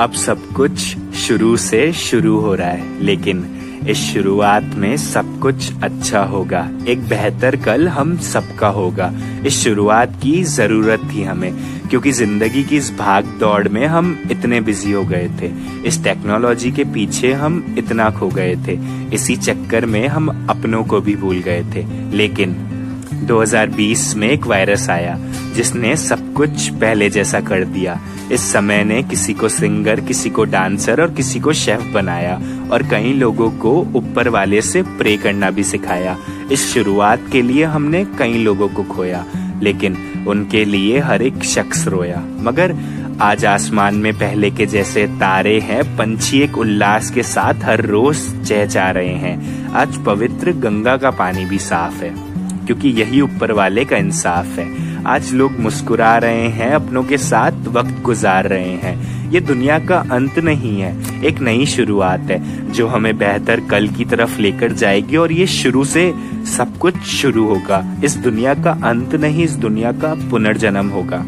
[0.00, 3.46] अब सब कुछ शुरू से शुरू हो रहा है, लेकिन
[3.88, 9.12] इस शुरुआत में सब कुछ अच्छा होगा। एक बेहतर कल हम सबका होगा।
[9.46, 11.54] इस शुरुआत की ज़रूरत थी हमें,
[11.90, 15.52] क्योंकि ज़िंदगी की इस भाग दौड़ में हम इतने बिज़ी हो गए थे।
[15.86, 18.78] इस टेक्नोलॉजी के पीछे हम इतना खो गए थे।
[19.14, 21.86] इसी चक्कर में हम अपनों को भी भूल गए थे।
[22.16, 22.52] लेकिन
[23.28, 25.18] 2020 में एक वायरस आया।
[25.54, 27.98] जिसने सब कुछ पहले जैसा कर दिया।
[28.32, 32.40] इस समय ने किसी को सिंगर, किसी को डांसर और किसी को शेफ बनाया
[32.72, 36.16] और कई लोगों को ऊपर वाले से प्रे करना भी सिखाया।
[36.52, 39.24] इस शुरुआत के लिए हमने कई लोगों को खोया,
[39.62, 39.96] लेकिन
[40.28, 42.74] उनके लिए हर एक शख्स रोया। मगर
[43.20, 48.18] आज आसमान में पहले के जैसे तारे हैं, पंछी एक उल्लास के साथ हर रोज
[48.44, 52.12] चहचा रहे हैं। आज पवित्र गंगा का पानी भी साफ़ है,
[52.66, 57.52] क्योंकि यही ऊपर वाले का इंसाफ है। आज लोग मुस्कुरा रहे हैं, अपनों के साथ
[57.68, 62.86] वक्त गुजार रहे हैं। ये दुनिया का अंत नहीं है, एक नई शुरुआत है, जो
[62.86, 66.14] हमें बेहतर कल की तरफ़ लेकर जाएगी और ये शुरू से
[66.56, 71.24] सब कुछ शुरू होगा। इस दुनिया का अंत नहीं, इस दुनिया का पुनर्जन्म होगा।